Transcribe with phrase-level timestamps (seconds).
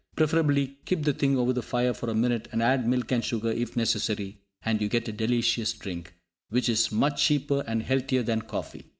[0.15, 3.51] Preferably keep the thing over the fire for a minute, and add milk and sugar,
[3.51, 6.15] if necessary, and you get a delicious drink,
[6.49, 8.85] which is much cheaper and healthier than coffee.